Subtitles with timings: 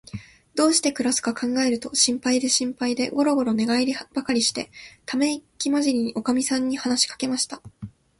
[0.55, 4.71] どうしてくらすかかんがえると、心配で心配で、ごろごろ寝がえりばかりして、
[5.05, 7.61] ためいきまじりに、おかみさんに話しかけました。